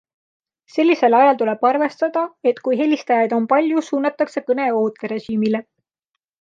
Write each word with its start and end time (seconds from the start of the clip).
Sellisel 0.77 1.15
ajal 1.17 1.37
tuleb 1.41 1.67
arvestada, 1.71 2.23
et 2.53 2.63
kui 2.69 2.79
helistajaid 2.81 3.37
on 3.39 3.47
palju, 3.53 3.87
suunatakse 3.91 4.47
kõne 4.51 4.69
ooterežiimile. 4.83 5.65